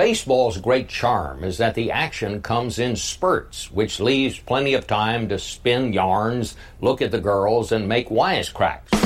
[0.00, 5.28] Baseball's great charm is that the action comes in spurts, which leaves plenty of time
[5.28, 8.99] to spin yarns, look at the girls, and make wisecracks.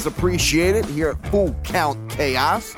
[0.00, 2.74] Always appreciate it here at Full Count Chaos.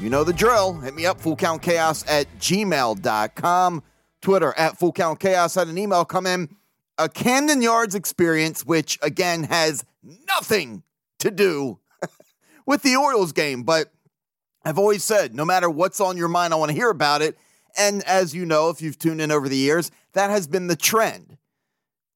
[0.00, 0.78] You know the drill.
[0.80, 3.82] Hit me up, fullcountchaos at gmail.com.
[4.22, 5.56] Twitter at Full Count Chaos.
[5.56, 6.48] Had an email come in.
[6.96, 10.84] A Camden Yards experience, which again has nothing
[11.18, 11.80] to do
[12.66, 13.92] with the Orioles game, but
[14.64, 17.36] I've always said no matter what's on your mind, I want to hear about it.
[17.76, 20.76] And as you know, if you've tuned in over the years, that has been the
[20.76, 21.36] trend.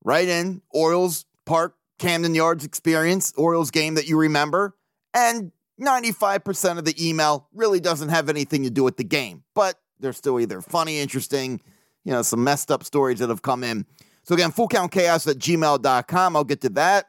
[0.03, 4.75] Right in Orioles Park, Camden Yards experience, Orioles game that you remember.
[5.15, 9.77] And 95% of the email really doesn't have anything to do with the game, but
[10.01, 11.61] they're still either funny, interesting,
[12.05, 13.87] you know, some messed up stories that have come in.
[14.25, 16.37] So again, fullcountchaos at gmail.com.
[16.37, 17.07] I'll get to that.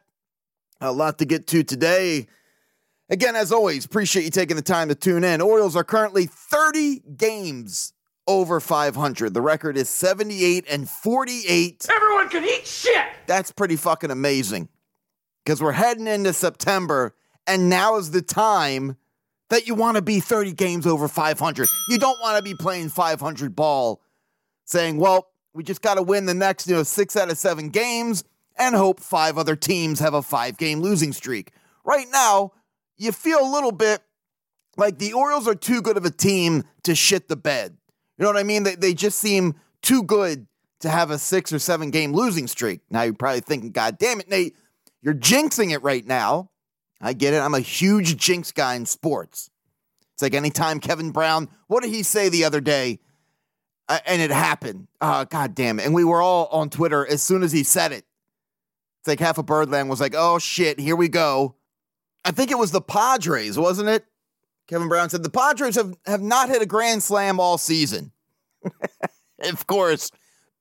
[0.80, 2.28] A lot to get to today.
[3.10, 5.42] Again, as always, appreciate you taking the time to tune in.
[5.42, 7.94] Orioles are currently 30 games
[8.28, 9.34] over 500.
[9.34, 11.88] The record is 78 and 48.
[11.90, 13.08] Everyone can eat shit!
[13.26, 14.70] That's pretty fucking amazing.
[15.44, 18.98] Because we're heading into September, and now is the time
[19.50, 21.68] that you want to be 30 games over 500.
[21.90, 24.02] You don't want to be playing 500 ball
[24.66, 27.70] saying, well, we just got to win the next, you know, six out of seven
[27.70, 28.24] games
[28.58, 31.52] and hope five other teams have a five game losing streak.
[31.84, 32.54] Right now,
[32.98, 34.02] you feel a little bit
[34.78, 37.78] like the Orioles are too good of a team to shit the bed.
[38.18, 38.64] You know what I mean?
[38.64, 40.48] They, they just seem too good
[40.80, 42.82] to have a six or seven game losing streak.
[42.90, 44.56] Now you're probably thinking, God damn it, Nate,
[45.04, 46.50] you're jinxing it right now.
[47.02, 47.42] I get it.
[47.42, 49.50] I'm a huge jinx guy in sports.
[50.14, 53.00] It's like anytime Kevin Brown, what did he say the other day?
[53.90, 54.88] Uh, and it happened.
[55.02, 55.86] Uh, God damn it.
[55.86, 58.06] And we were all on Twitter as soon as he said it.
[59.02, 61.56] It's like half of Birdland was like, oh shit, here we go.
[62.24, 64.06] I think it was the Padres, wasn't it?
[64.68, 68.14] Kevin Brown said the Padres have, have not hit a grand slam all season.
[69.44, 70.10] of course,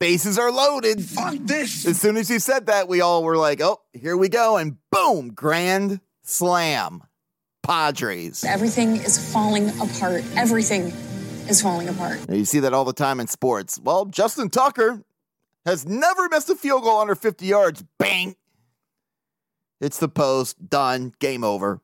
[0.03, 1.01] bases are loaded.
[1.01, 1.87] Fuck this!
[1.87, 4.57] As soon as you said that, we all were like, oh, here we go.
[4.57, 7.05] And boom, grand slam.
[7.63, 8.43] Padres.
[8.43, 10.25] Everything is falling apart.
[10.37, 10.87] Everything
[11.49, 12.29] is falling apart.
[12.29, 13.79] Now, you see that all the time in sports.
[13.81, 15.05] Well, Justin Tucker
[15.65, 17.85] has never missed a field goal under 50 yards.
[17.99, 18.35] Bang!
[19.81, 20.69] It's the post.
[20.69, 21.13] Done.
[21.21, 21.81] Game over.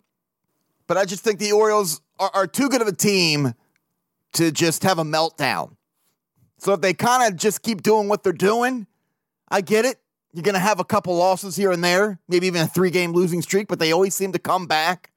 [0.88, 3.54] But I just think the Orioles are, are too good of a team
[4.32, 5.76] to just have a meltdown.
[6.58, 8.86] So if they kind of just keep doing what they're doing,
[9.48, 9.98] I get it.
[10.32, 13.12] You're going to have a couple losses here and there, maybe even a three game
[13.12, 15.10] losing streak, but they always seem to come back,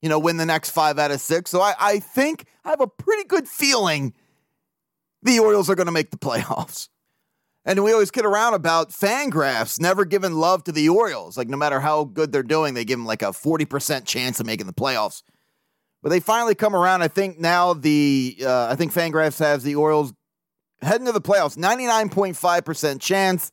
[0.00, 1.50] you know, win the next five out of six.
[1.50, 4.14] So I, I think I have a pretty good feeling
[5.22, 6.88] the Orioles are going to make the playoffs.
[7.64, 11.36] And we always kid around about Fangraphs never giving love to the Orioles.
[11.36, 14.46] Like, no matter how good they're doing, they give them like a 40% chance of
[14.46, 15.22] making the playoffs.
[16.02, 17.02] But they finally come around.
[17.02, 20.12] I think now the, uh, I think Fangraphs has the Orioles
[20.82, 23.52] heading to the playoffs, 99.5% chance.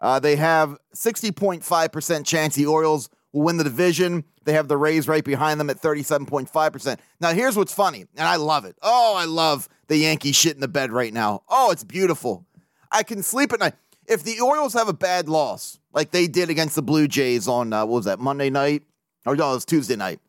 [0.00, 4.24] Uh, they have 60.5% chance the Orioles will win the division.
[4.44, 6.98] They have the Rays right behind them at 37.5%.
[7.20, 8.76] Now, here's what's funny, and I love it.
[8.82, 11.42] Oh, I love the Yankees shit in the bed right now.
[11.48, 12.46] Oh, it's beautiful.
[12.90, 13.74] I can sleep at night.
[14.06, 17.72] If the Orioles have a bad loss, like they did against the Blue Jays on,
[17.72, 18.82] uh, what was that, Monday night?
[19.26, 20.20] Or no, it was Tuesday night.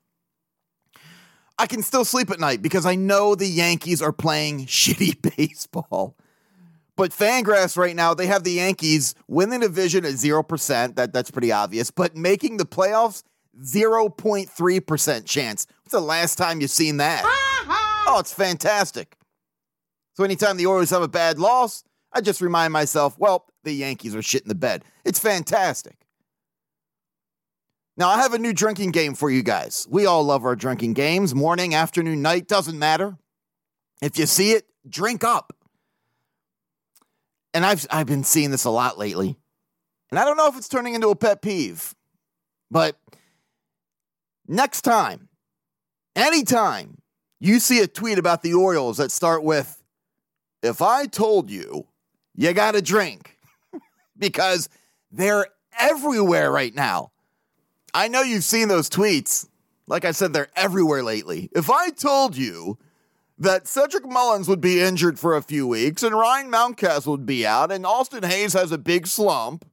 [1.58, 6.16] I can still sleep at night because I know the Yankees are playing shitty baseball.
[7.02, 10.96] But Fangraphs right now, they have the Yankees win the division at 0%.
[10.98, 11.90] That, that's pretty obvious.
[11.90, 13.24] But making the playoffs,
[13.60, 15.66] 0.3% chance.
[15.82, 17.24] What's the last time you've seen that?
[17.26, 19.18] oh, it's fantastic.
[20.14, 24.16] So anytime the Orioles have a bad loss, I just remind myself, well, the Yankees
[24.16, 24.86] are shit in the bed.
[25.04, 26.06] It's fantastic.
[27.98, 29.88] Now, I have a new drinking game for you guys.
[29.90, 31.34] We all love our drinking games.
[31.34, 33.18] Morning, afternoon, night, doesn't matter.
[34.04, 35.56] If you see it, drink up.
[37.54, 39.38] And I've, I've been seeing this a lot lately.
[40.10, 41.96] And I don't know if it's turning into a pet peeve,
[42.70, 42.98] but
[44.48, 45.30] next time,
[46.16, 46.98] anytime
[47.40, 49.82] you see a tweet about the Orioles that start with,
[50.62, 51.88] if I told you,
[52.36, 53.38] you got to drink,
[54.18, 54.70] because
[55.12, 55.48] they're
[55.80, 57.12] everywhere right now.
[57.94, 59.48] I know you've seen those tweets.
[59.88, 61.50] Like I said, they're everywhere lately.
[61.54, 62.78] If I told you
[63.42, 67.46] that Cedric Mullins would be injured for a few weeks and Ryan Mountcastle would be
[67.46, 69.66] out and Austin Hays has a big slump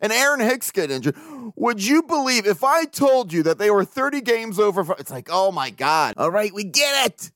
[0.00, 1.16] and Aaron Hicks get injured.
[1.56, 4.84] Would you believe if I told you that they were 30 games over?
[4.84, 6.14] For, it's like, oh my God.
[6.16, 7.32] All right, we get it.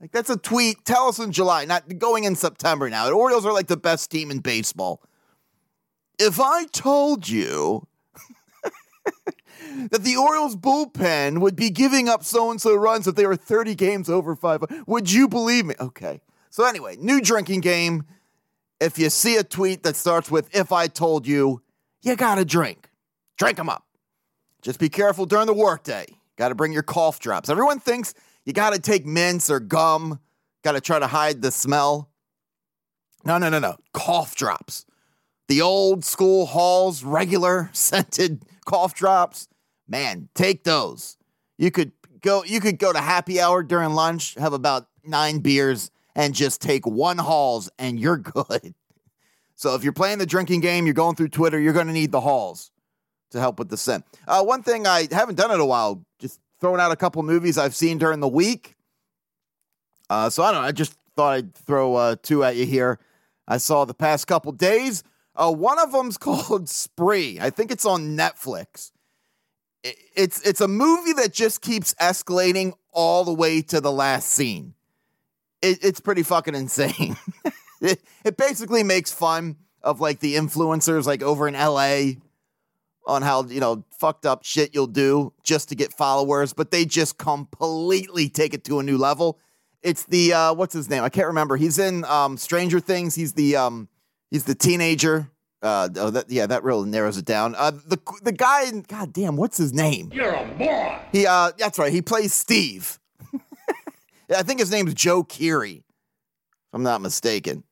[0.00, 0.84] Like, that's a tweet.
[0.84, 3.06] Tell us in July, not going in September now.
[3.06, 5.00] The Orioles are like the best team in baseball.
[6.18, 7.86] If I told you
[9.90, 13.36] that the Orioles bullpen would be giving up so and so runs if they were
[13.36, 15.74] 30 games over five, would you believe me?
[15.80, 16.20] Okay.
[16.50, 18.04] So, anyway, new drinking game.
[18.80, 21.62] If you see a tweet that starts with, if I told you,
[22.02, 22.88] you got to drink.
[23.36, 23.84] Drink them up.
[24.62, 26.06] Just be careful during the workday.
[26.36, 27.50] Got to bring your cough drops.
[27.50, 28.14] Everyone thinks
[28.44, 30.18] you got to take mints or gum,
[30.62, 32.10] got to try to hide the smell.
[33.24, 33.76] No, no, no, no.
[33.92, 34.86] Cough drops.
[35.48, 39.48] The old school Halls regular scented cough drops.
[39.88, 41.16] Man, take those.
[41.58, 41.90] You could
[42.20, 46.62] go you could go to happy hour during lunch, have about 9 beers and just
[46.62, 48.74] take one Halls and you're good.
[49.56, 52.12] So if you're playing the drinking game, you're going through Twitter, you're going to need
[52.12, 52.70] the Halls
[53.32, 54.04] to help with the scent.
[54.26, 57.58] Uh, one thing I haven't done in a while, just throwing out a couple movies
[57.58, 58.76] I've seen during the week.
[60.08, 60.68] Uh, so I don't know.
[60.68, 62.98] I just thought I'd throw uh, two at you here.
[63.48, 65.02] I saw the past couple days.
[65.34, 67.38] Uh, one of them's called Spree.
[67.40, 68.92] I think it's on Netflix.
[69.82, 74.74] It's it's a movie that just keeps escalating all the way to the last scene.
[75.62, 77.16] It, it's pretty fucking insane.
[77.80, 82.20] it, it basically makes fun of like the influencers like over in LA
[83.06, 86.84] on how you know fucked up shit you'll do just to get followers, but they
[86.84, 89.38] just completely take it to a new level.
[89.82, 91.02] It's the uh, what's his name?
[91.02, 91.56] I can't remember.
[91.56, 93.14] He's in um, Stranger Things.
[93.14, 93.88] He's the um,
[94.30, 95.30] he's the teenager.
[95.62, 97.54] Uh, oh, that, yeah, that really narrows it down.
[97.54, 100.10] Uh, the the guy, God damn, what's his name?
[100.12, 101.00] You're a moron.
[101.12, 101.92] He uh, that's right.
[101.92, 102.98] He plays Steve.
[104.34, 105.84] I think his name's Joe Keery, if
[106.72, 107.64] I'm not mistaken.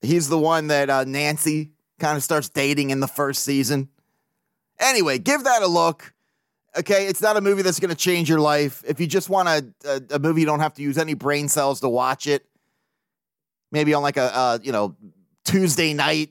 [0.00, 3.88] He's the one that uh, Nancy kind of starts dating in the first season.
[4.78, 6.12] Anyway, give that a look.
[6.76, 8.82] Okay, it's not a movie that's going to change your life.
[8.86, 11.48] If you just want a, a, a, movie, you don't have to use any brain
[11.48, 12.46] cells to watch it.
[13.72, 14.96] Maybe on like a, you know,
[15.44, 16.30] Tuesday night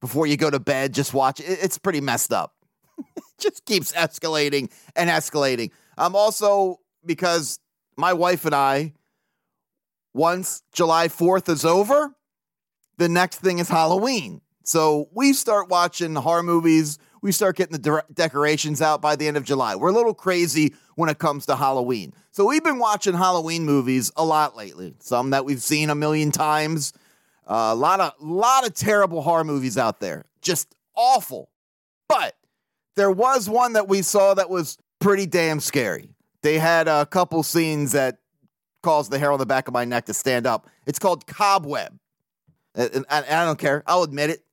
[0.00, 1.58] before you go to bed, just watch it.
[1.62, 2.54] It's pretty messed up.
[3.38, 5.70] just keeps escalating and escalating.
[5.98, 7.58] I'm also, because
[7.96, 8.94] my wife and I,
[10.14, 12.14] once July 4th is over,
[12.96, 14.40] the next thing is Halloween.
[14.64, 16.98] So we start watching horror movies.
[17.22, 19.76] We start getting the de- decorations out by the end of July.
[19.76, 22.14] We're a little crazy when it comes to Halloween.
[22.30, 24.94] So we've been watching Halloween movies a lot lately.
[25.00, 26.92] Some that we've seen a million times.
[27.46, 30.24] A lot of lot of terrible horror movies out there.
[30.40, 31.50] Just awful.
[32.08, 32.36] But
[32.96, 36.10] there was one that we saw that was pretty damn scary.
[36.42, 38.18] They had a couple scenes that
[38.82, 40.68] caused the hair on the back of my neck to stand up.
[40.86, 41.98] It's called Cobweb.
[42.74, 43.82] And I don't care.
[43.86, 44.44] I'll admit it.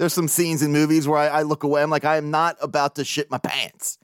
[0.00, 1.82] There's some scenes in movies where I, I look away.
[1.82, 3.98] I'm like, I am not about to shit my pants.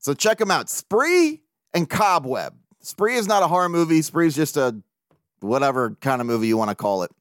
[0.00, 0.68] So check them out.
[0.68, 1.42] Spree
[1.72, 2.54] and Cobweb.
[2.80, 4.02] Spree is not a horror movie.
[4.02, 4.74] Spree is just a
[5.38, 7.12] whatever kind of movie you want to call it.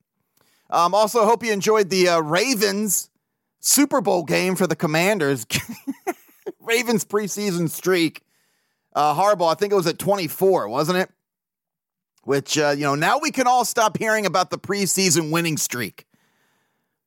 [0.71, 3.11] Um, also, hope you enjoyed the uh, Ravens
[3.59, 5.45] Super Bowl game for the Commanders.
[6.59, 8.23] Ravens preseason streak.
[8.95, 11.11] Uh, Harbaugh, I think it was at 24, wasn't it?
[12.23, 16.07] Which, uh, you know, now we can all stop hearing about the preseason winning streak.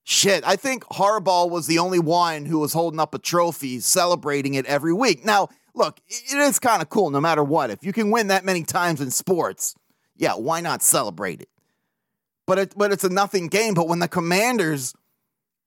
[0.05, 4.55] Shit, I think Harbaugh was the only one who was holding up a trophy, celebrating
[4.55, 5.25] it every week.
[5.25, 7.71] Now, look, it is kind of cool no matter what.
[7.71, 9.77] If you can win that many times in sports,
[10.17, 11.49] yeah, why not celebrate it?
[12.47, 13.75] But it, but it's a nothing game.
[13.75, 14.95] But when the Commanders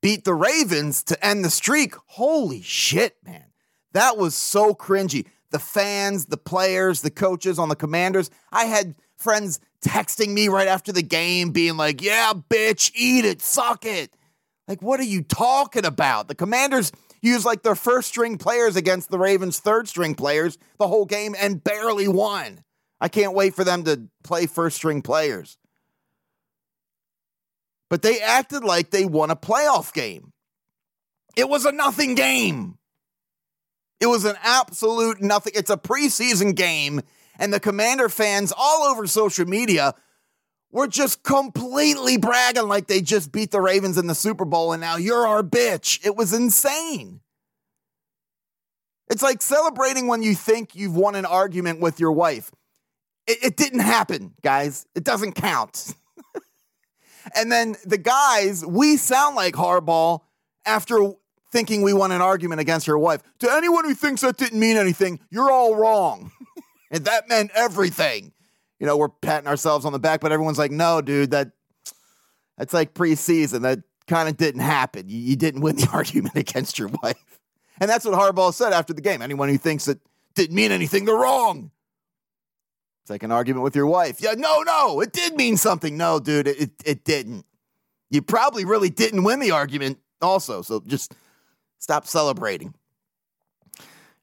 [0.01, 3.45] beat the Ravens to end the streak, holy shit, man,
[3.93, 5.27] that was so cringy.
[5.51, 8.29] The fans, the players, the coaches on the Commanders.
[8.51, 13.41] I had friends texting me right after the game, being like, "Yeah, bitch, eat it,
[13.41, 14.13] suck it."
[14.67, 16.27] Like, what are you talking about?
[16.27, 16.91] The Commanders
[17.21, 21.35] used like their first string players against the Ravens' third string players the whole game
[21.39, 22.63] and barely won.
[22.99, 25.57] I can't wait for them to play first string players.
[27.89, 30.31] But they acted like they won a playoff game.
[31.35, 32.77] It was a nothing game.
[33.99, 35.53] It was an absolute nothing.
[35.55, 37.01] It's a preseason game,
[37.37, 39.93] and the Commander fans all over social media
[40.75, 44.81] were just completely bragging like they just beat the Ravens in the Super Bowl and
[44.81, 46.05] now you're our bitch.
[46.05, 47.21] It was insane.
[49.09, 52.51] It's like celebrating when you think you've won an argument with your wife.
[53.25, 54.85] It, it didn't happen, guys.
[54.95, 55.95] It doesn't count.
[57.35, 60.19] and then the guys, we sound like Harbaugh
[60.65, 61.13] after
[61.53, 63.21] thinking we won an argument against your wife.
[63.39, 66.33] To anyone who thinks that didn't mean anything, you're all wrong.
[66.91, 68.33] and that meant everything
[68.85, 71.49] you know, we're patting ourselves on the back, but everyone's like, no, dude, that
[72.55, 73.63] that's like preseason.
[73.63, 75.09] That kind of didn't happen.
[75.09, 77.39] You, you didn't win the argument against your wife.
[77.79, 79.23] And that's what Harbaugh said after the game.
[79.23, 79.97] Anyone who thinks it
[80.35, 81.71] didn't mean anything, they're wrong.
[83.01, 84.21] It's like an argument with your wife.
[84.21, 85.97] Yeah, no, no, it did mean something.
[85.97, 87.43] No, dude, it, it didn't.
[88.11, 90.61] You probably really didn't win the argument, also.
[90.61, 91.15] So just
[91.79, 92.75] stop celebrating.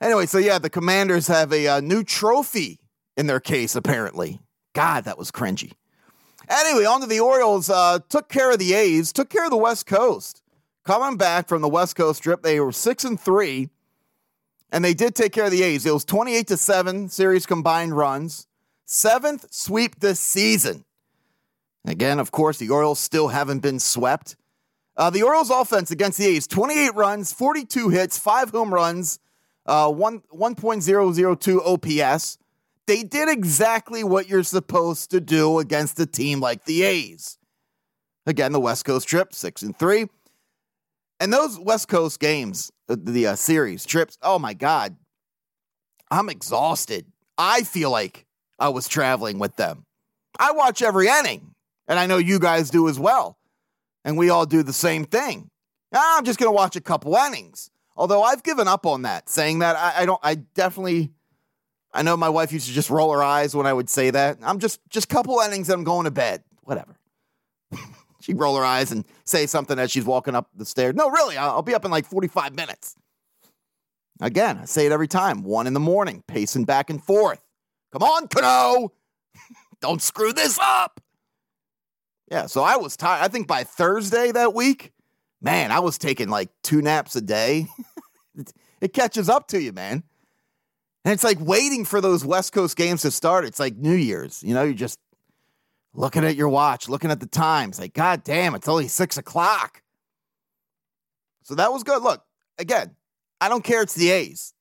[0.01, 2.79] Anyway, so yeah, the Commanders have a, uh, new trophy
[3.17, 4.41] in their case, apparently.
[4.73, 5.73] God, that was cringy.
[6.49, 7.71] Anyway, on to the Orioles.
[7.71, 10.43] Uh, took care of the A's, took care of the West Coast.
[10.85, 13.71] Coming back from the West Coast trip, they were six and three,
[14.73, 15.87] and they did take care of the A's.
[15.87, 18.49] It was twenty-eight to seven series combined runs,
[18.85, 20.85] seventh sweep this season.
[21.85, 24.37] Again, of course, the Orioles still haven't been swept.
[24.97, 29.19] Uh, the Orioles offense against the A's 28 runs, 42 hits, five home runs,
[29.67, 32.39] uh, 1, 1.002 OPS.
[32.93, 37.39] They did exactly what you're supposed to do against a team like the A's.
[38.27, 40.09] Again, the West Coast trip, 6 and 3.
[41.19, 44.95] And those West Coast games, uh, the uh, series, trips, oh my God,
[46.11, 47.07] I'm exhausted.
[47.39, 48.27] I feel like
[48.59, 49.87] I was traveling with them.
[50.39, 51.55] I watch every inning,
[51.89, 53.39] and I know you guys do as well.
[54.05, 55.49] And we all do the same thing.
[55.95, 57.71] I'm just going to watch a couple innings.
[57.97, 61.13] Although I've given up on that, saying that I, I don't, I definitely,
[61.95, 64.39] I know my wife used to just roll her eyes when I would say that.
[64.43, 66.43] I'm just, just couple innings and I'm going to bed.
[66.63, 66.97] Whatever.
[68.21, 70.95] She'd roll her eyes and say something as she's walking up the stairs.
[70.95, 72.95] No, really, I'll, be up in like 45 minutes.
[74.21, 75.43] Again, I say it every time.
[75.43, 77.45] One in the morning, pacing back and forth.
[77.93, 78.93] Come on, Cano.
[79.81, 81.01] Don't screw this up.
[82.31, 83.25] Yeah, so I was tired.
[83.25, 84.93] I think by Thursday that week,
[85.41, 87.67] man, I was taking like two naps a day.
[88.81, 90.05] it catches up to you, man.
[91.05, 93.45] And it's like waiting for those West Coast games to start.
[93.45, 94.43] It's like New Year's.
[94.43, 94.99] You know, you're just
[95.95, 97.79] looking at your watch, looking at the times.
[97.79, 99.83] Like, God damn, it's only six o'clock.
[101.43, 102.03] So that was good.
[102.03, 102.25] Look,
[102.59, 102.95] again,
[103.41, 103.83] I don't care.
[103.83, 104.55] It's the A's.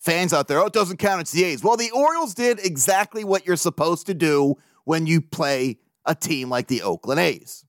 [0.00, 1.22] Fans out there, oh, it doesn't count.
[1.22, 1.64] It's the A's.
[1.64, 6.50] Well, the Orioles did exactly what you're supposed to do when you play a team
[6.50, 7.64] like the Oakland A's.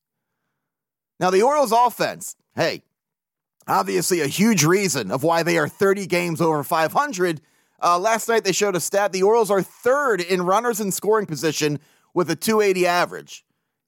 [1.17, 2.84] Now, the Orioles offense, hey,
[3.67, 7.39] obviously a huge reason of why they are 30 games over 500.
[7.82, 11.25] Uh, last night they showed a stat the Orioles are third in runners in scoring
[11.25, 11.79] position
[12.13, 13.46] with a 280 average.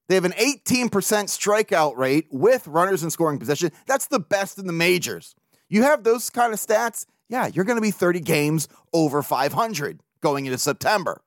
[0.08, 3.72] They have an 18% strikeout rate with runners in scoring position.
[3.88, 5.36] That's the best in the majors.
[5.70, 10.00] You have those kind of stats, yeah, you're going to be 30 games over 500
[10.22, 11.22] going into September.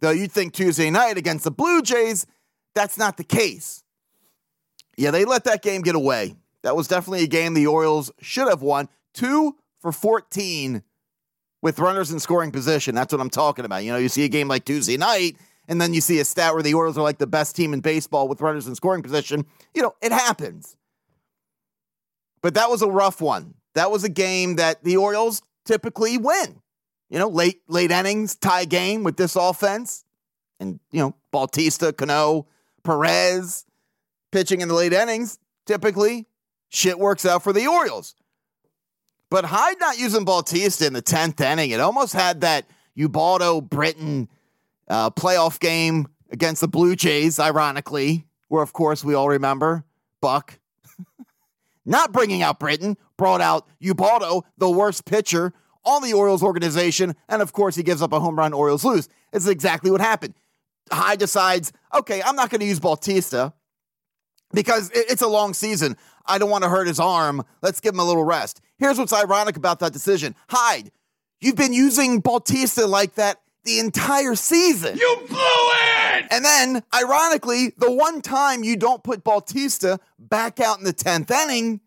[0.00, 2.26] Though you'd think Tuesday night against the Blue Jays,
[2.74, 3.84] that's not the case.
[4.96, 6.34] Yeah, they let that game get away.
[6.62, 8.88] That was definitely a game the Orioles should have won.
[9.14, 10.82] Two for 14
[11.62, 12.94] with runners in scoring position.
[12.94, 13.84] That's what I'm talking about.
[13.84, 15.36] You know, you see a game like Tuesday night,
[15.68, 17.80] and then you see a stat where the Orioles are like the best team in
[17.80, 19.46] baseball with runners in scoring position.
[19.74, 20.76] You know, it happens.
[22.42, 23.54] But that was a rough one.
[23.74, 26.60] That was a game that the Orioles typically win
[27.12, 30.02] you know, late late innings tie game with this offense,
[30.58, 32.46] and you know Bautista, Cano,
[32.84, 33.66] Perez
[34.32, 35.38] pitching in the late innings.
[35.66, 36.26] Typically,
[36.70, 38.14] shit works out for the Orioles.
[39.32, 44.28] But Hyde not using Bautista in the tenth inning, it almost had that Ubaldo Britton
[44.88, 49.84] uh, playoff game against the Blue Jays, ironically, where of course we all remember
[50.20, 50.58] Buck
[51.86, 57.16] not bringing out Britton, brought out Ubaldo, the worst pitcher on the Orioles organization.
[57.26, 59.08] And of course, he gives up a home run, Orioles lose.
[59.32, 60.34] It's exactly what happened.
[60.90, 63.54] Hyde decides, okay, I'm not going to use Bautista
[64.52, 65.96] because it's a long season.
[66.26, 67.44] I don't want to hurt his arm.
[67.62, 68.60] Let's give him a little rest.
[68.78, 70.90] Here's what's ironic about that decision Hyde,
[71.40, 74.96] you've been using Bautista like that the entire season.
[74.96, 76.26] You blew it!
[76.30, 81.30] And then, ironically, the one time you don't put Bautista back out in the 10th
[81.30, 81.80] inning,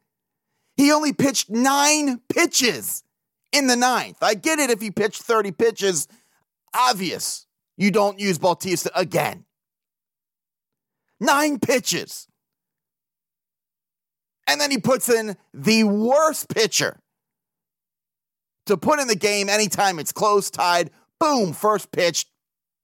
[0.78, 3.04] he only pitched nine pitches
[3.52, 4.18] in the ninth.
[4.22, 6.08] I get it if he pitched 30 pitches.
[6.74, 7.46] Obvious
[7.78, 9.46] you don't use Bautista again.
[11.20, 12.28] Nine pitches.
[14.48, 17.00] And then he puts in the worst pitcher
[18.66, 20.92] to put in the game anytime it's close, tied.
[21.20, 22.26] Boom, first pitch,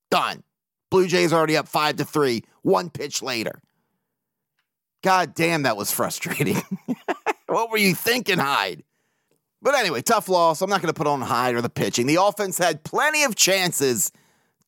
[0.09, 0.43] done.
[0.89, 3.61] Blue Jays already up five to three, one pitch later.
[5.03, 6.61] God damn, that was frustrating.
[7.47, 8.83] what were you thinking, Hyde?
[9.61, 10.61] But anyway, tough loss.
[10.61, 12.07] I'm not going to put on Hyde or the pitching.
[12.07, 14.11] The offense had plenty of chances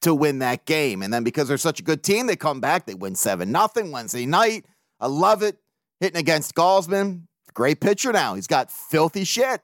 [0.01, 1.01] to win that game.
[1.01, 2.85] And then because they're such a good team, they come back.
[2.85, 4.65] They win 7 nothing Wednesday night.
[4.99, 5.57] I love it.
[6.03, 7.27] Hitting against Gausman.
[7.53, 8.35] Great pitcher now.
[8.35, 9.61] He's got filthy shit.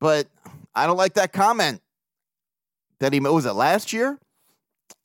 [0.00, 0.26] But
[0.74, 1.80] I don't like that comment
[2.98, 4.18] that he was it last year?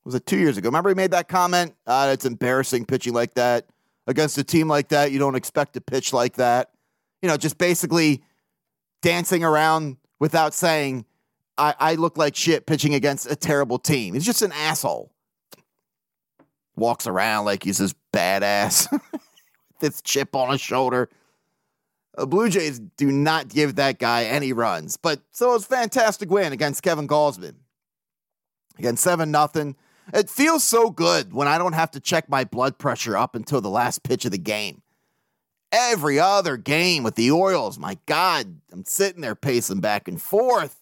[0.03, 0.69] Was it two years ago?
[0.69, 1.75] Remember he made that comment?
[1.85, 3.67] Uh, it's embarrassing pitching like that
[4.07, 6.71] against a team like that, you don't expect to pitch like that.
[7.21, 8.23] You know, just basically
[9.03, 11.05] dancing around without saying,
[11.55, 14.15] I, I look like shit pitching against a terrible team.
[14.15, 15.11] He's just an asshole.
[16.75, 18.87] Walks around like he's this badass.
[19.79, 21.09] this chip on his shoulder.
[22.15, 24.97] The Blue Jays do not give that guy any runs.
[24.97, 27.55] But so it was fantastic win against Kevin Gausman.
[28.79, 29.75] Again, 7 nothing.
[30.13, 33.61] It feels so good when I don't have to check my blood pressure up until
[33.61, 34.81] the last pitch of the game.
[35.71, 40.81] Every other game with the Orioles, my God, I'm sitting there pacing back and forth.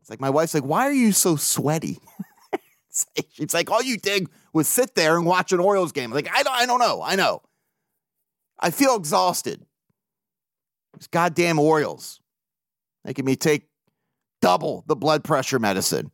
[0.00, 1.98] It's like my wife's like, why are you so sweaty?
[3.32, 6.10] She's like, all you did was sit there and watch an Orioles game.
[6.10, 7.02] I'm like, I don't, I don't know.
[7.02, 7.42] I know.
[8.62, 9.66] I feel exhausted.
[10.94, 12.20] These goddamn Orioles
[13.04, 13.68] making me take
[14.40, 16.12] double the blood pressure medicine.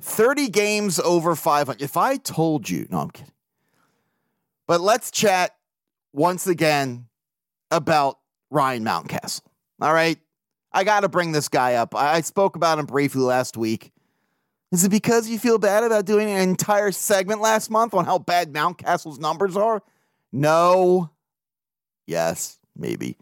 [0.00, 1.82] 30 games over 500.
[1.82, 3.32] If I told you, no, I'm kidding.
[4.66, 5.54] But let's chat
[6.12, 7.06] once again
[7.70, 8.18] about
[8.50, 9.42] Ryan Mountcastle.
[9.80, 10.18] All right.
[10.72, 11.94] I got to bring this guy up.
[11.94, 13.92] I spoke about him briefly last week.
[14.72, 18.18] Is it because you feel bad about doing an entire segment last month on how
[18.18, 19.82] bad Mountcastle's numbers are?
[20.34, 21.10] No.
[22.06, 23.16] Yes, maybe.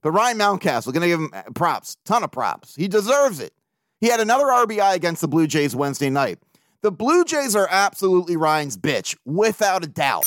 [0.00, 2.76] But Ryan Mountcastle, going to give him uh, props, ton of props.
[2.76, 3.52] He deserves it.
[4.00, 6.38] He had another RBI against the Blue Jays Wednesday night.
[6.82, 10.24] The Blue Jays are absolutely Ryan's bitch, without a doubt.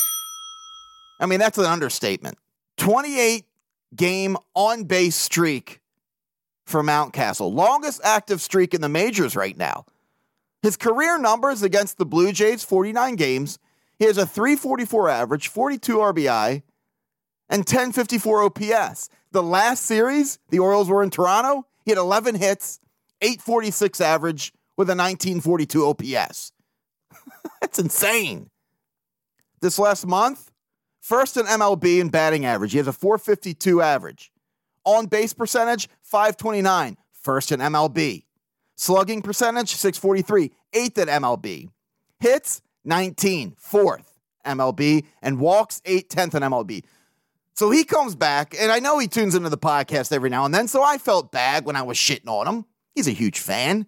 [1.18, 2.36] I mean, that's an understatement.
[2.76, 3.46] 28
[3.96, 5.80] game on base streak
[6.66, 9.86] for Mountcastle, longest active streak in the majors right now.
[10.62, 13.58] His career numbers against the Blue Jays 49 games.
[14.00, 16.62] He has a 344 average, 42 RBI,
[17.50, 19.10] and 1054 OPS.
[19.30, 21.66] The last series, the Orioles were in Toronto.
[21.84, 22.80] He had 11 hits,
[23.20, 26.52] 846 average with a 1942 OPS.
[27.60, 28.48] That's insane.
[29.60, 30.50] This last month,
[31.02, 32.72] first in MLB in batting average.
[32.72, 34.32] He has a 452 average.
[34.86, 38.24] On base percentage, 529, first in MLB.
[38.76, 41.68] Slugging percentage, 643, eighth in MLB.
[42.18, 45.04] Hits, 19, fourth MLB.
[45.22, 46.84] And walks, 8, 10th in MLB.
[47.54, 50.54] So he comes back, and I know he tunes into the podcast every now and
[50.54, 52.64] then, so I felt bad when I was shitting on him.
[52.94, 53.86] He's a huge fan.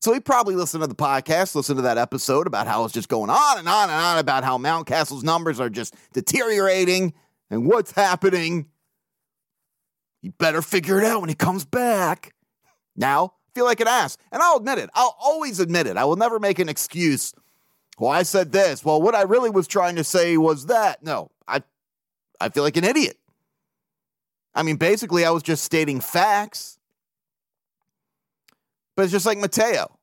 [0.00, 3.08] So he probably listened to the podcast, listened to that episode about how it's just
[3.08, 7.12] going on and on and on about how Mountcastle's numbers are just deteriorating
[7.50, 8.66] and what's happening.
[10.22, 12.34] He better figure it out when he comes back.
[12.96, 14.16] Now, feel like an ass.
[14.32, 14.90] And I'll admit it.
[14.94, 15.96] I'll always admit it.
[15.96, 17.34] I will never make an excuse.
[18.00, 18.82] Well, I said this.
[18.82, 21.02] Well, what I really was trying to say was that.
[21.02, 21.62] No, I
[22.40, 23.18] I feel like an idiot.
[24.54, 26.78] I mean, basically, I was just stating facts.
[28.96, 29.98] But it's just like Mateo.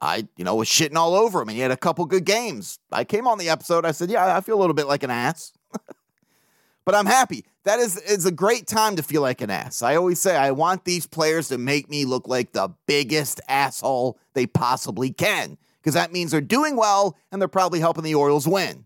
[0.00, 2.78] I, you know, was shitting all over him and he had a couple good games.
[2.90, 3.84] I came on the episode.
[3.84, 5.52] I said, Yeah, I feel a little bit like an ass.
[6.86, 7.44] but I'm happy.
[7.64, 9.82] That is is a great time to feel like an ass.
[9.82, 14.18] I always say I want these players to make me look like the biggest asshole
[14.32, 15.58] they possibly can.
[15.88, 18.84] Because that means they're doing well and they're probably helping the Orioles win.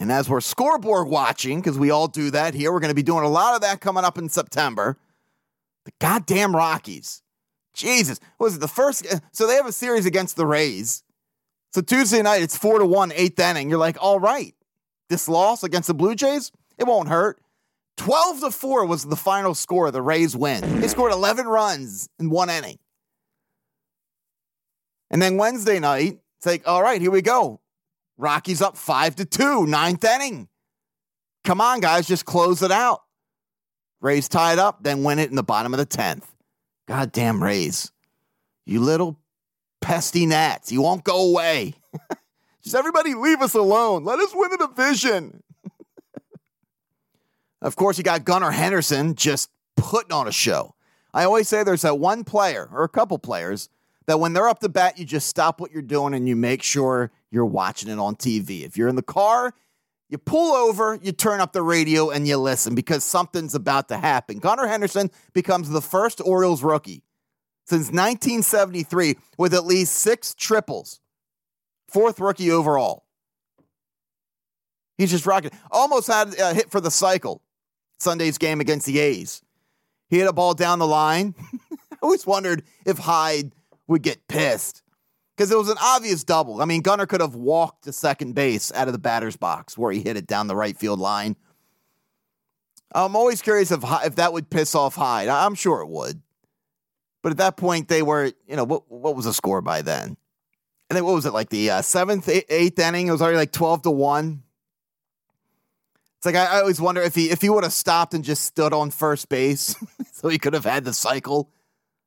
[0.00, 3.04] And as we're scoreboard watching, because we all do that here, we're going to be
[3.04, 4.98] doing a lot of that coming up in September.
[5.84, 7.22] The goddamn Rockies.
[7.74, 8.18] Jesus.
[8.38, 9.06] What was it the first?
[9.06, 11.04] Uh, so they have a series against the Rays.
[11.72, 13.70] So Tuesday night, it's four to one, eighth inning.
[13.70, 14.56] You're like, all right,
[15.10, 17.40] this loss against the Blue Jays, it won't hurt.
[17.98, 19.92] 12 to 4 was the final score.
[19.92, 20.80] The Rays win.
[20.80, 22.80] They scored 11 runs in one inning.
[25.10, 27.60] And then Wednesday night, it's like, all right, here we go.
[28.16, 30.48] Rockies up 5 to 2, ninth inning.
[31.44, 33.02] Come on, guys, just close it out.
[34.00, 36.24] Rays tied up, then win it in the bottom of the 10th.
[36.86, 37.92] Goddamn Rays.
[38.66, 39.18] You little
[39.80, 40.70] pesty gnats.
[40.70, 41.74] You won't go away.
[42.62, 44.04] Just everybody leave us alone.
[44.04, 45.42] Let us win the division.
[47.62, 50.74] of course, you got Gunnar Henderson just putting on a show.
[51.14, 53.70] I always say there's that one player or a couple players
[54.10, 56.64] that when they're up to bat, you just stop what you're doing and you make
[56.64, 58.64] sure you're watching it on TV.
[58.64, 59.54] If you're in the car,
[60.08, 63.96] you pull over, you turn up the radio, and you listen because something's about to
[63.96, 64.40] happen.
[64.40, 67.04] Gunnar Henderson becomes the first Orioles rookie
[67.66, 70.98] since 1973 with at least six triples,
[71.86, 73.04] fourth rookie overall.
[74.98, 75.52] He's just rocking.
[75.70, 77.42] Almost had a hit for the cycle
[78.00, 79.40] Sunday's game against the A's.
[80.08, 81.36] He hit a ball down the line.
[81.92, 83.52] I always wondered if Hyde
[83.90, 84.82] would get pissed
[85.36, 86.62] because it was an obvious double.
[86.62, 89.92] I mean, Gunnar could have walked to second base out of the batter's box where
[89.92, 91.34] he hit it down the right field line.
[92.92, 95.28] I'm always curious if if that would piss off Hyde.
[95.28, 96.22] I'm sure it would.
[97.22, 100.16] But at that point, they were, you know, what what was the score by then?
[100.88, 103.08] And then what was it like the uh, seventh, eighth inning?
[103.08, 104.42] It was already like twelve to one.
[106.18, 108.44] It's like I, I always wonder if he if he would have stopped and just
[108.44, 109.74] stood on first base,
[110.12, 111.50] so he could have had the cycle.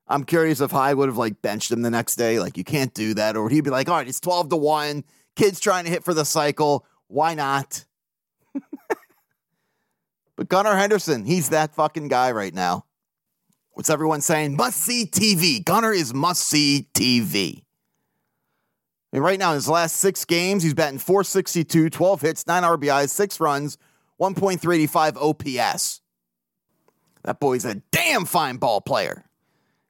[0.07, 2.39] I'm curious if Hyde would have like benched him the next day.
[2.39, 5.03] Like you can't do that, or he'd be like, "All right, it's twelve to one.
[5.35, 6.85] Kids trying to hit for the cycle.
[7.07, 7.85] Why not?"
[10.35, 12.85] but Gunnar Henderson, he's that fucking guy right now.
[13.71, 14.55] What's everyone saying?
[14.55, 15.63] Must see TV.
[15.63, 17.63] Gunnar is must see TV.
[19.11, 22.63] I mean, right now, in his last six games, he's batting 462, 12 hits, 9
[22.63, 23.77] RBIs, 6 runs,
[24.19, 26.01] 1.385 OPS.
[27.23, 29.25] That boy's a damn fine ball player.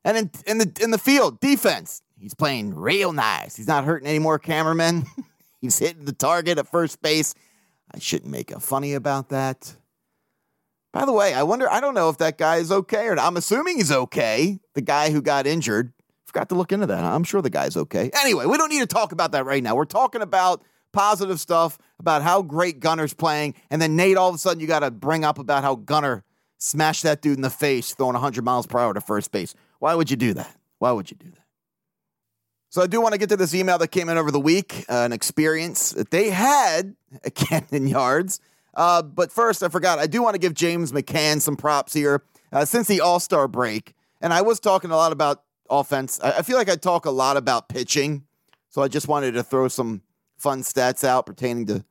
[0.05, 3.55] And in, in the in the field, defense, he's playing real nice.
[3.55, 5.05] He's not hurting any more cameramen.
[5.61, 7.33] he's hitting the target at first base.
[7.93, 9.75] I shouldn't make a funny about that.
[10.91, 13.25] By the way, I wonder, I don't know if that guy is okay or not.
[13.25, 14.59] I'm assuming he's okay.
[14.75, 15.91] The guy who got injured.
[16.25, 17.03] Forgot to look into that.
[17.03, 18.11] I'm sure the guy's okay.
[18.21, 19.75] Anyway, we don't need to talk about that right now.
[19.75, 23.55] We're talking about positive stuff about how great Gunnar's playing.
[23.71, 26.23] And then, Nate, all of a sudden, you got to bring up about how Gunnar
[26.59, 29.53] smashed that dude in the face throwing 100 miles per hour to first base.
[29.83, 30.55] Why would you do that?
[30.79, 31.43] Why would you do that?
[32.69, 34.85] So I do want to get to this email that came in over the week,
[34.87, 38.39] uh, an experience that they had at Camden Yards.
[38.73, 42.23] Uh, but first, I forgot, I do want to give James McCann some props here.
[42.53, 46.37] Uh, since the All Star break, and I was talking a lot about offense, I,
[46.37, 48.23] I feel like I talk a lot about pitching.
[48.69, 50.01] So I just wanted to throw some
[50.37, 51.83] fun stats out pertaining to,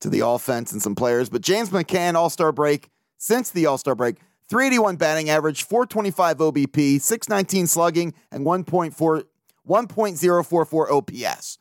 [0.00, 1.30] to the offense and some players.
[1.30, 4.16] But James McCann, All Star break, since the All Star break,
[4.50, 9.24] 381 batting average, 425 OBP, 619 slugging, and 1.4,
[9.68, 11.58] 1.044 OPS.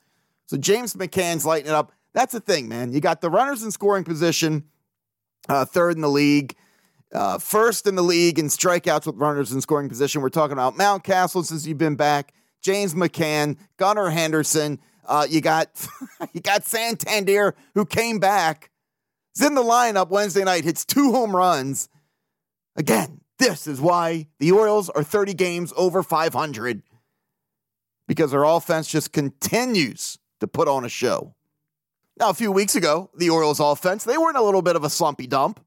[0.47, 1.91] So James McCann's lighting it up.
[2.13, 2.91] That's the thing, man.
[2.91, 4.63] You got the runners in scoring position,
[5.47, 6.55] uh, third in the league,
[7.13, 10.23] uh, first in the league in strikeouts with runners in scoring position.
[10.23, 14.79] We're talking about Mountcastle since you've been back, James McCann, Gunnar Henderson.
[15.05, 15.69] Uh, you got
[16.33, 18.71] you got Santander who came back.
[19.35, 21.87] Is in the lineup Wednesday night, hits two home runs
[22.79, 26.81] Again, this is why the Orioles are 30 games over 500
[28.07, 31.35] because their offense just continues to put on a show.
[32.17, 34.85] Now, a few weeks ago, the Orioles offense, they were in a little bit of
[34.85, 35.59] a slumpy dump,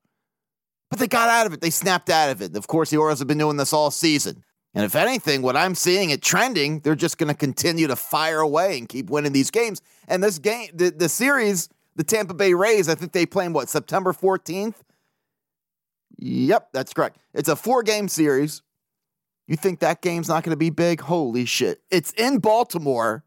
[0.91, 1.61] but they got out of it.
[1.61, 2.57] They snapped out of it.
[2.57, 4.43] Of course, the Orioles have been doing this all season.
[4.75, 8.41] And if anything, what I'm seeing it trending, they're just going to continue to fire
[8.41, 9.83] away and keep winning these games.
[10.09, 13.53] And this game, the, the series, the Tampa Bay Rays, I think they play in
[13.53, 14.77] what, September 14th?
[16.23, 17.19] Yep, that's correct.
[17.35, 18.63] It's a four game series.
[19.49, 21.01] You think that game's not going to be big?
[21.01, 21.83] Holy shit.
[21.91, 23.25] It's in Baltimore.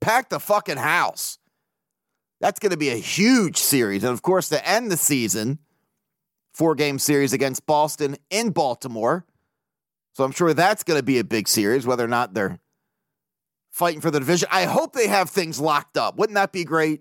[0.00, 1.38] Pack the fucking house.
[2.40, 4.04] That's going to be a huge series.
[4.04, 5.58] And of course, to end the season,
[6.54, 9.26] four game series against Boston in Baltimore.
[10.14, 12.60] So I'm sure that's going to be a big series, whether or not they're
[13.72, 14.48] fighting for the division.
[14.52, 16.16] I hope they have things locked up.
[16.16, 17.00] Wouldn't that be great?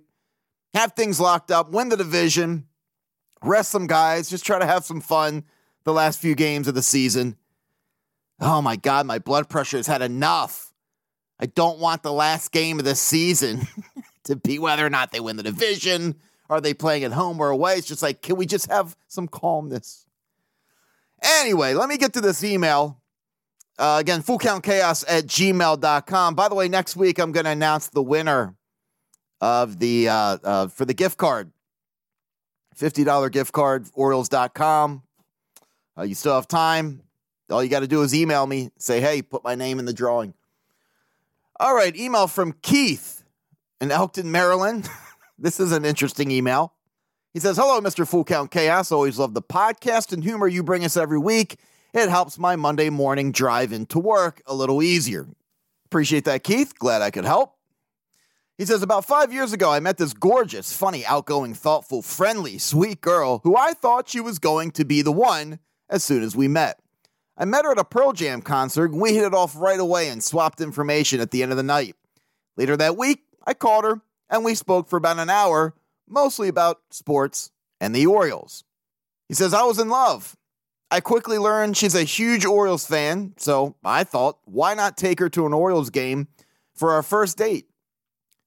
[0.73, 2.65] Have things locked up, win the division
[3.45, 5.43] rest some guys, just try to have some fun
[5.84, 7.38] the last few games of the season.
[8.39, 10.73] Oh my God, my blood pressure has had enough.
[11.39, 13.67] I don't want the last game of the season
[14.25, 16.15] to be whether or not they win the division.
[16.49, 17.75] Are they playing at home or away?
[17.75, 20.05] It's just like, can we just have some calmness?
[21.21, 23.01] Anyway, let me get to this email.
[23.77, 26.36] Uh, again, fullcountchaos at gmail.com.
[26.36, 28.55] By the way, next week I'm going to announce the winner
[29.41, 31.51] of the uh, uh, for the gift card
[32.77, 35.03] $50 gift card, Orioles.com.
[35.97, 37.01] Uh, you still have time.
[37.49, 39.93] All you got to do is email me, say, hey, put my name in the
[39.93, 40.33] drawing.
[41.59, 43.23] All right, email from Keith
[43.79, 44.89] in Elkton, Maryland.
[45.39, 46.73] this is an interesting email.
[47.33, 48.07] He says, Hello, Mr.
[48.07, 48.91] Full Count Chaos.
[48.91, 51.57] Always love the podcast and humor you bring us every week.
[51.93, 55.27] It helps my Monday morning drive into work a little easier.
[55.85, 56.77] Appreciate that, Keith.
[56.77, 57.54] Glad I could help.
[58.57, 63.01] He says, About five years ago, I met this gorgeous, funny, outgoing, thoughtful, friendly, sweet
[63.01, 66.47] girl who I thought she was going to be the one as soon as we
[66.47, 66.79] met.
[67.37, 70.07] I met her at a Pearl Jam concert and we hit it off right away
[70.07, 71.95] and swapped information at the end of the night.
[72.55, 75.73] Later that week, I called her and we spoke for about an hour,
[76.07, 78.63] mostly about sports and the Orioles.
[79.27, 80.37] He says, I was in love.
[80.89, 85.29] I quickly learned she's a huge Orioles fan, so I thought, why not take her
[85.29, 86.29] to an Orioles game
[86.73, 87.67] for our first date?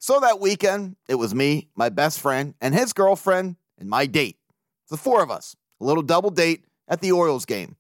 [0.00, 4.37] So that weekend, it was me, my best friend, and his girlfriend, and my date.
[4.90, 7.76] The four of us, a little double date at the Orioles game.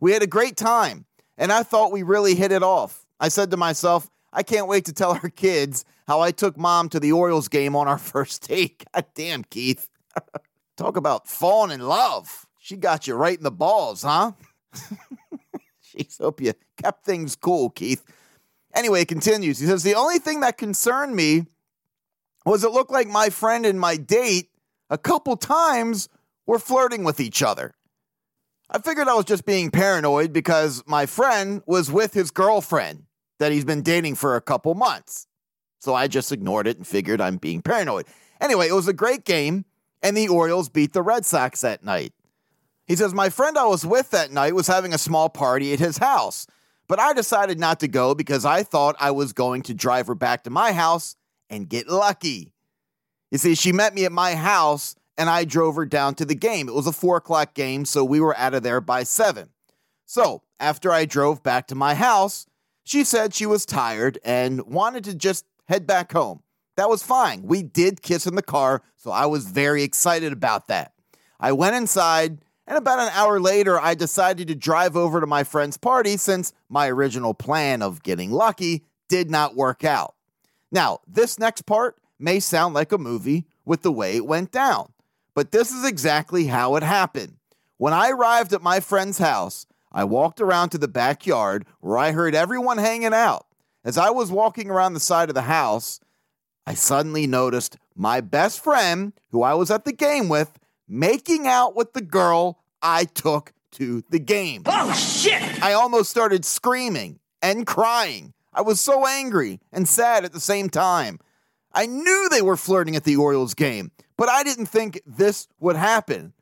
[0.00, 1.04] We had a great time,
[1.36, 3.04] and I thought we really hit it off.
[3.20, 6.88] I said to myself, I can't wait to tell our kids how I took mom
[6.90, 8.84] to the Orioles game on our first date.
[8.94, 9.88] God damn, Keith.
[10.76, 12.46] Talk about falling in love.
[12.58, 14.32] She got you right in the balls, huh?
[15.84, 18.04] Jeez, hope you kept things cool, Keith.
[18.74, 19.58] Anyway, it continues.
[19.58, 21.46] He says, The only thing that concerned me
[22.48, 24.48] was it looked like my friend and my date
[24.90, 26.08] a couple times
[26.46, 27.74] were flirting with each other.
[28.70, 33.04] I figured I was just being paranoid because my friend was with his girlfriend
[33.38, 35.26] that he's been dating for a couple months.
[35.78, 38.06] So I just ignored it and figured I'm being paranoid.
[38.40, 39.64] Anyway, it was a great game,
[40.02, 42.12] and the Orioles beat the Red Sox that night.
[42.86, 45.78] He says, My friend I was with that night was having a small party at
[45.78, 46.46] his house,
[46.88, 50.14] but I decided not to go because I thought I was going to drive her
[50.14, 51.16] back to my house
[51.50, 52.52] and get lucky.
[53.30, 56.34] You see, she met me at my house and I drove her down to the
[56.34, 56.68] game.
[56.68, 59.50] It was a four o'clock game, so we were out of there by seven.
[60.06, 62.46] So after I drove back to my house,
[62.84, 66.42] she said she was tired and wanted to just head back home.
[66.76, 67.42] That was fine.
[67.42, 70.92] We did kiss in the car, so I was very excited about that.
[71.40, 75.42] I went inside, and about an hour later, I decided to drive over to my
[75.42, 80.14] friend's party since my original plan of getting lucky did not work out.
[80.70, 84.92] Now, this next part may sound like a movie with the way it went down,
[85.34, 87.36] but this is exactly how it happened.
[87.76, 92.12] When I arrived at my friend's house, I walked around to the backyard where I
[92.12, 93.46] heard everyone hanging out.
[93.84, 96.00] As I was walking around the side of the house,
[96.66, 101.74] I suddenly noticed my best friend, who I was at the game with, making out
[101.74, 104.62] with the girl I took to the game.
[104.66, 105.62] Oh, shit!
[105.62, 108.34] I almost started screaming and crying.
[108.58, 111.20] I was so angry and sad at the same time.
[111.72, 115.76] I knew they were flirting at the Orioles game, but I didn't think this would
[115.76, 116.32] happen.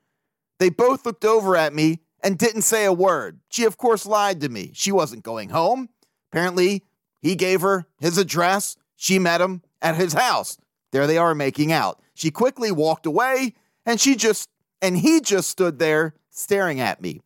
[0.59, 3.41] They both looked over at me and didn't say a word.
[3.51, 4.71] She, of course, lied to me.
[4.73, 5.91] She wasn't going home.
[6.33, 6.83] Apparently,
[7.21, 8.79] he gave her his address.
[8.97, 10.57] She met him at his house.
[10.93, 12.01] There they are making out.
[12.15, 13.53] She quickly walked away
[13.85, 14.49] and she just,
[14.81, 17.21] and he just stood there staring at me.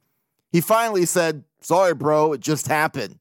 [0.51, 3.20] He finally said, Sorry, bro, it just happened.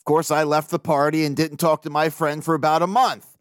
[0.00, 2.86] Of course, I left the party and didn't talk to my friend for about a
[2.86, 3.36] month.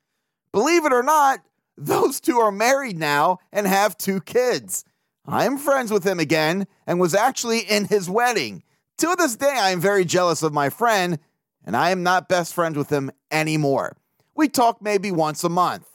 [0.51, 1.39] Believe it or not,
[1.77, 4.83] those two are married now and have two kids.
[5.25, 8.63] I am friends with him again and was actually in his wedding.
[8.97, 11.19] To this day, I am very jealous of my friend,
[11.65, 13.95] and I am not best friends with him anymore.
[14.35, 15.87] We talk maybe once a month,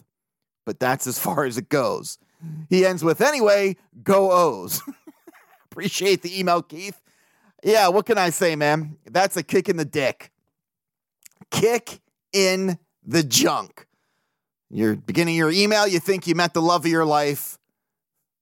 [0.64, 2.18] but that's as far as it goes.
[2.70, 4.80] He ends with, anyway, go O's.
[5.70, 7.02] Appreciate the email, Keith.
[7.62, 8.96] Yeah, what can I say, man?
[9.04, 10.30] That's a kick in the dick.
[11.54, 12.00] Kick
[12.32, 13.86] in the junk.
[14.70, 17.58] You're beginning your email, you think you met the love of your life,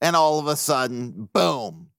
[0.01, 1.91] and all of a sudden, boom,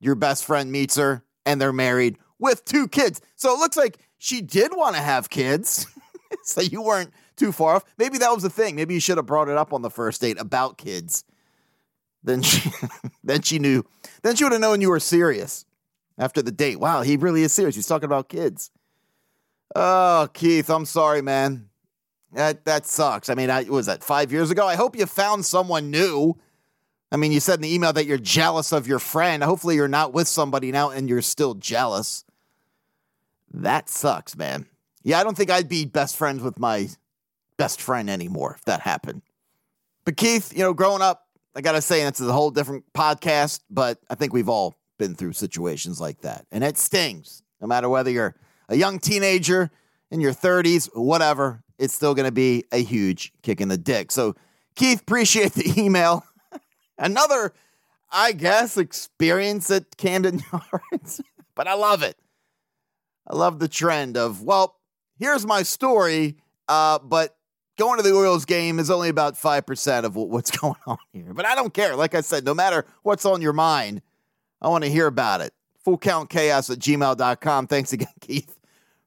[0.00, 3.22] your best friend meets her and they're married with two kids.
[3.36, 5.86] So it looks like she did want to have kids.
[6.42, 7.84] so you weren't too far off.
[7.96, 8.76] Maybe that was the thing.
[8.76, 11.24] Maybe you should have brought it up on the first date about kids.
[12.22, 12.70] Then she
[13.24, 13.84] then she knew.
[14.22, 15.64] Then she would have known you were serious
[16.18, 16.78] after the date.
[16.78, 17.74] Wow, he really is serious.
[17.74, 18.70] He's talking about kids.
[19.74, 21.68] Oh, Keith, I'm sorry, man.
[22.32, 23.28] That that sucks.
[23.28, 24.66] I mean, I was that five years ago.
[24.66, 26.36] I hope you found someone new.
[27.12, 29.42] I mean, you said in the email that you're jealous of your friend.
[29.42, 32.24] Hopefully, you're not with somebody now and you're still jealous.
[33.52, 34.66] That sucks, man.
[35.04, 36.88] Yeah, I don't think I'd be best friends with my
[37.56, 39.22] best friend anymore if that happened.
[40.04, 43.60] But Keith, you know, growing up, I gotta say, that's a whole different podcast.
[43.70, 47.42] But I think we've all been through situations like that, and it stings.
[47.60, 48.34] No matter whether you're
[48.68, 49.70] a young teenager
[50.10, 54.12] in your 30s, whatever, it's still going to be a huge kick in the dick.
[54.12, 54.34] So,
[54.76, 56.24] Keith, appreciate the email.
[56.98, 57.52] Another,
[58.10, 61.20] I guess, experience at Camden Yards,
[61.54, 62.16] but I love it.
[63.26, 64.76] I love the trend of, well,
[65.18, 66.36] here's my story,
[66.68, 67.36] uh, but
[67.78, 71.32] going to the Orioles game is only about 5% of what's going on here.
[71.32, 71.96] But I don't care.
[71.96, 74.02] Like I said, no matter what's on your mind,
[74.60, 75.52] I want to hear about it.
[75.86, 77.66] Fullcountchaos at gmail.com.
[77.66, 78.58] Thanks again, Keith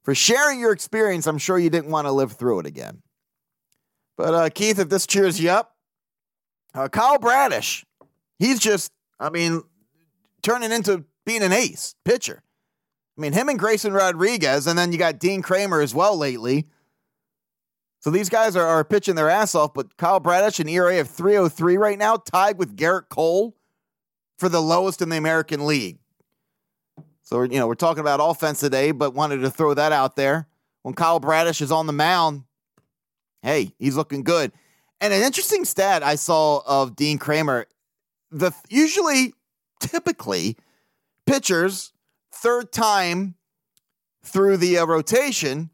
[0.07, 1.27] for sharing your experience.
[1.27, 3.01] I'm sure you didn't want to live through it again.
[4.15, 5.75] But uh, Keith, if this cheers you up,
[6.73, 7.83] uh, Kyle Bradish,
[8.39, 9.63] he's just, I mean,
[10.41, 12.41] turning into being an ace pitcher.
[13.17, 16.67] I mean, him and Grayson Rodriguez, and then you got Dean Kremer as well lately.
[17.99, 21.09] So these guys are, are pitching their ass off, but Kyle Bradish, an ERA of
[21.09, 23.57] 303 right now, tied with Gerrit Cole
[24.37, 25.97] for the lowest in the American League.
[27.27, 30.47] So, you know, we're talking about offense today, but wanted to throw that out there.
[30.83, 32.43] When Kyle Bradish is on the mound,
[33.41, 34.53] hey, he's looking good.
[35.01, 37.65] And an interesting stat I saw of Dean Kremer,
[38.31, 39.33] the usually
[39.81, 40.55] typically
[41.25, 41.91] pitchers
[42.31, 43.35] third time
[44.23, 45.69] through the uh, rotation,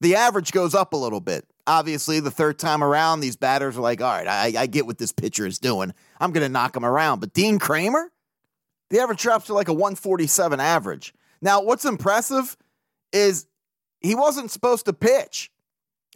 [0.00, 1.44] the average goes up a little bit.
[1.66, 4.96] Obviously, the third time around, these batters are like, all right, I, I get what
[4.96, 5.92] this pitcher is doing.
[6.18, 7.20] I'm going to knock him around.
[7.20, 8.10] But Dean Kremer,
[8.90, 11.14] the average drops to like a 147 average.
[11.40, 12.56] Now, what's impressive
[13.12, 13.46] is
[14.00, 15.50] he wasn't supposed to pitch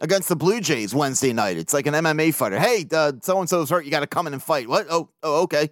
[0.01, 1.57] against the Blue Jays Wednesday night.
[1.57, 2.59] It's like an MMA fighter.
[2.59, 3.85] Hey, so and so's hurt.
[3.85, 4.67] You got to come in and fight.
[4.67, 4.87] What?
[4.89, 5.69] Oh, oh, okay.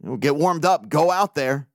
[0.00, 0.88] We'll get warmed up.
[0.88, 1.68] Go out there.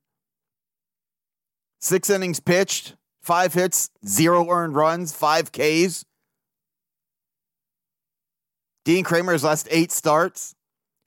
[1.79, 6.03] Six innings pitched, five hits, zero earned runs, five Ks.
[8.83, 10.54] Dean Kremer's last eight starts,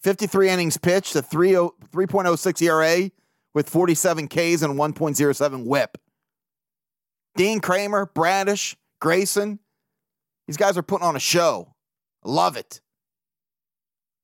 [0.02, 3.10] 53 innings pitched, a 3.06 ERA
[3.54, 5.98] with 47 Ks and 1.07 whip.
[7.36, 9.58] Dean Kremer, Bradish, Grayson,
[10.46, 11.74] these guys are putting on a show.
[12.24, 12.80] Love it.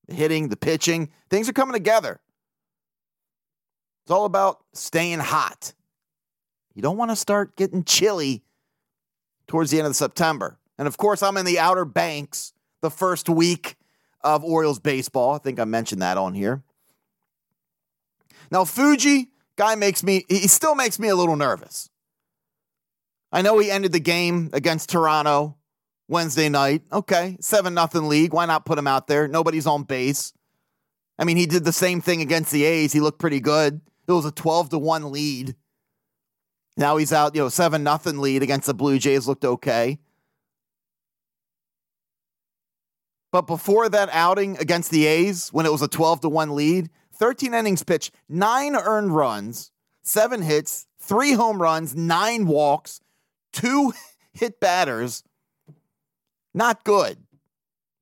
[0.08, 2.20] The hitting, the pitching, things are coming together.
[4.04, 5.74] It's all about staying hot.
[6.74, 8.42] You don't want to start getting chilly
[9.46, 10.58] towards the end of September.
[10.78, 13.76] And of course, I'm in the Outer Banks the first week
[14.24, 15.34] of Orioles baseball.
[15.34, 16.62] I think I mentioned that on here.
[18.50, 21.90] Now, Fuji, guy makes me, he still makes me a little nervous.
[23.30, 25.56] I know he ended the game against Toronto
[26.08, 26.82] Wednesday night.
[26.92, 28.32] Okay, 7 nothing league.
[28.32, 29.26] Why not put him out there?
[29.28, 30.32] Nobody's on base.
[31.18, 32.92] I mean, he did the same thing against the A's.
[32.92, 33.80] He looked pretty good.
[34.06, 35.56] It was a 12 to 1 lead.
[36.76, 39.98] Now he's out, you know, 7 nothing lead against the Blue Jays looked okay.
[43.34, 46.88] But before that outing against the A's, when it was a 12 to 1 lead,
[47.16, 49.72] 13 innings pitched, nine earned runs,
[50.04, 53.00] seven hits, three home runs, nine walks,
[53.52, 53.92] two
[54.32, 55.24] hit batters.
[56.54, 57.18] Not good.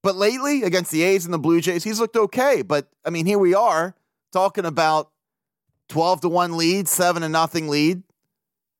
[0.03, 2.61] But lately, against the A's and the Blue Jays, he's looked okay.
[2.61, 3.95] But I mean, here we are
[4.33, 5.13] talking about
[5.89, 8.03] 12 to 1 lead, 7 to nothing lead.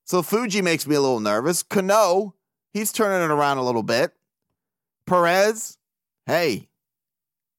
[0.05, 1.63] So Fuji makes me a little nervous.
[1.63, 2.35] Cano,
[2.75, 4.13] he's turning it around a little bit.
[5.07, 5.79] Perez,
[6.27, 6.69] hey,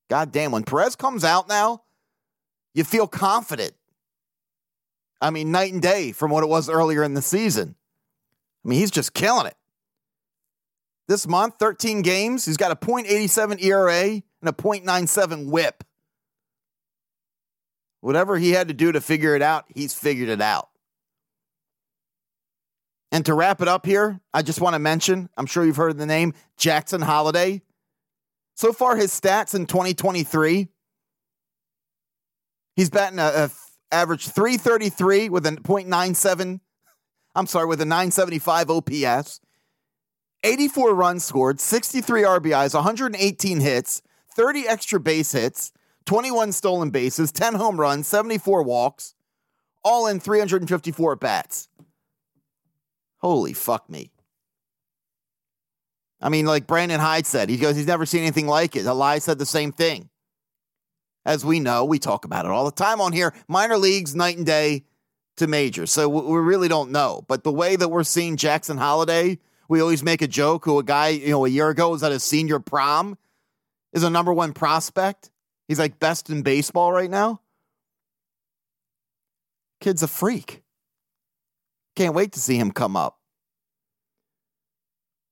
[0.10, 1.84] goddamn, when Perez comes out now,
[2.74, 3.74] you feel confident.
[5.22, 7.76] I mean, night and day from what it was earlier in the season.
[8.64, 9.56] I mean, he's just killing it.
[11.08, 15.84] This month, 13 games, he's got a .87 ERA and a .97 whip.
[18.02, 20.70] Whatever he had to do to figure it out, he's figured it out.
[23.14, 25.98] And to wrap it up here, I just want to mention I'm sure you've heard
[25.98, 27.62] the name Jackson Holliday.
[28.56, 30.68] So far, his stats in 2023,
[32.76, 33.50] he's batting a,
[33.92, 36.60] average 333 with a .97.
[37.36, 39.40] I'm sorry, with a 975 OPS,
[40.44, 44.02] 84 runs scored, 63 RBIs, 118 hits,
[44.36, 45.72] 30 extra base hits,
[46.06, 49.16] 21 stolen bases, 10 home runs, 74 walks,
[49.84, 51.70] all in 354 bats.
[53.18, 54.13] Holy fuck me.
[56.24, 58.86] I mean, like Brandon Hyde said, he goes, he's never seen anything like it.
[58.86, 60.10] Eli said the same thing.
[61.26, 63.34] As we know, we talk about it all the time on here.
[63.50, 64.86] Minor leagues, night and day
[65.36, 65.86] to major.
[65.86, 67.26] So we really don't know.
[67.28, 70.84] But the way that we're seeing Jackson Holliday, we always make a joke who a
[70.84, 73.18] guy, you know, a year ago was at a senior prom,
[73.92, 75.30] is a number one prospect.
[75.68, 77.42] He's like best in baseball right now.
[79.82, 80.64] Kid's a freak.
[81.98, 83.20] Can't wait to see him come up.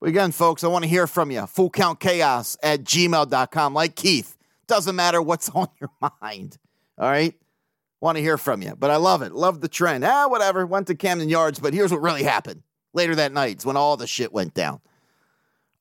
[0.01, 1.45] But again, folks, I want to hear from you.
[1.45, 3.73] Full count chaos at gmail.com.
[3.73, 4.35] Like Keith,
[4.67, 6.57] doesn't matter what's on your mind.
[6.97, 7.35] All right.
[8.01, 8.75] Want to hear from you.
[8.75, 9.31] But I love it.
[9.31, 10.03] Love the trend.
[10.03, 10.65] Ah, whatever.
[10.65, 13.51] Went to Camden Yards, but here's what really happened later that night.
[13.51, 14.81] It's when all the shit went down.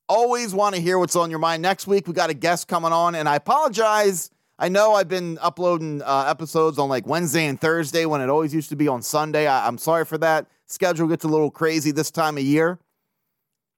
[0.07, 1.63] Always want to hear what's on your mind.
[1.63, 4.29] Next week, we got a guest coming on, and I apologize.
[4.59, 8.53] I know I've been uploading uh, episodes on like Wednesday and Thursday when it always
[8.53, 9.47] used to be on Sunday.
[9.47, 10.45] I- I'm sorry for that.
[10.67, 12.77] Schedule gets a little crazy this time of year.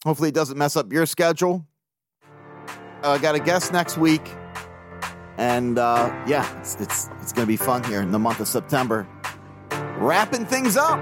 [0.05, 1.65] Hopefully, it doesn't mess up your schedule.
[3.03, 4.21] I uh, got a guest next week,
[5.37, 9.07] and uh, yeah, it's it's, it's to be fun here in the month of September.
[9.97, 10.99] Wrapping things up,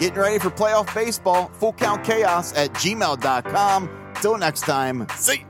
[0.00, 1.48] getting ready for playoff baseball.
[1.54, 3.90] Full count chaos at gmail.com.
[4.20, 5.44] Till next time, see.